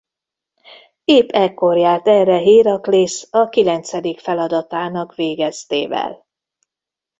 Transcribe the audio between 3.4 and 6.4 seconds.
kilencedik feladatának végeztével.